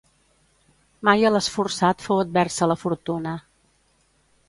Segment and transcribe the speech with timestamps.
[1.09, 3.39] Mai a l'esforçat fou adversa la fortuna.